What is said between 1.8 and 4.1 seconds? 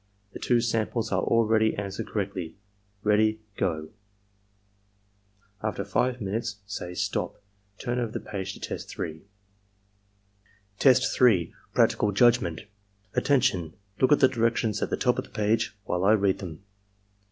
swered correctly.— Ready— Go!"